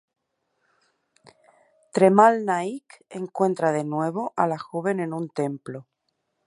Tremal-Naik 1.93 3.05
encuentra 3.11 3.71
de 3.71 3.83
nuevo 3.83 4.33
a 4.35 4.47
la 4.47 4.57
joven 4.57 4.99
en 4.99 5.13
un 5.13 5.29
templo. 5.29 5.85